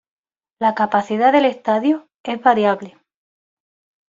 La 0.57 0.73
capacidad 0.73 1.31
del 1.31 1.45
estadio 1.45 2.07
es 2.23 2.41
variable. 2.41 2.97